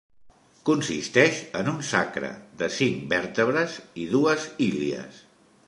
Consisteix 0.69 1.41
en 1.59 1.69
un 1.73 1.77
sacre, 1.89 2.31
de 2.63 2.71
cinc 2.77 3.05
vèrtebres, 3.13 3.79
i 4.05 4.09
dues 4.17 4.49
ilies. 4.71 5.25